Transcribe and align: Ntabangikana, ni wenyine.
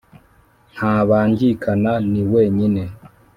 Ntabangikana, 0.73 1.91
ni 2.11 2.21
wenyine. 2.31 2.83